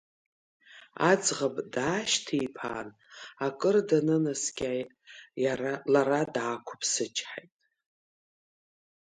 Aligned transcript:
Аӡӷаб 1.09 1.55
даашьҭиԥаан, 1.73 2.89
акыр 3.45 3.75
данынаскьа, 3.87 4.69
лара 5.93 6.21
даақәыԥсычҳаит. 6.33 7.55